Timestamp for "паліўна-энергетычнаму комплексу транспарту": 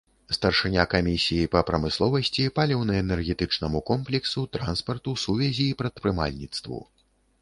2.59-5.11